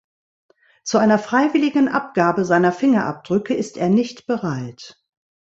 [0.83, 4.99] Zu einer freiwilligen Abgabe seiner Fingerabdrücke ist er nicht bereit.